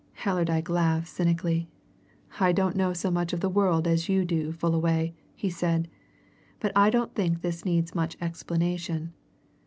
[0.25, 1.69] Allerdyke laughed cynically.
[2.39, 5.87] "I don't know so much of the world as you do, Fullaway," he said,
[6.59, 9.13] "but I don't think this needs much explanation.